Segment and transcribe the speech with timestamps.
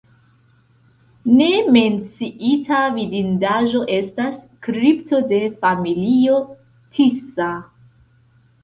[1.41, 6.43] Ne menciita vidindaĵo estas kripto de familio
[6.99, 7.55] Tisza.